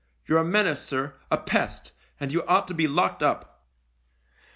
[0.25, 3.67] You're a menace, sir, a pest, and you ought to be locked up."